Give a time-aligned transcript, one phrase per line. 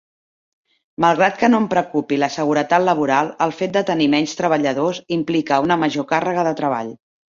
[1.05, 5.65] Malgrat que no em preocupi la seguretat laboral, el fet de tenir menys treballadors implica
[5.71, 6.97] una major càrrega de treball.